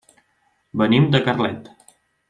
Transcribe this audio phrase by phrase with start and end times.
[0.83, 1.73] Venim de Carlet.